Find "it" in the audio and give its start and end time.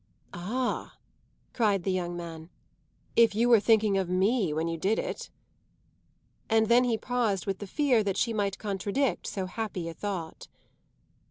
4.97-5.29